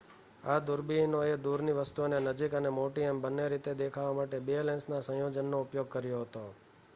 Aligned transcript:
આ 0.43 0.59
દૂરબીનોએ 0.59 1.33
દૂરની 1.37 1.75
વસ્તુઓને 1.75 2.17
નજીક 2.19 2.53
અને 2.53 2.69
મોટી 2.69 3.01
એમ 3.01 3.21
બંને 3.21 3.45
રીતે 3.47 3.71
દેખાવા 3.75 4.13
માટે 4.13 4.37
2 4.47 4.63
લેન્સના 4.63 5.01
સંયોજનનો 5.01 5.57
ઉપયોગ 5.61 5.87
કર્યો 5.89 6.23
હતો 6.23 6.43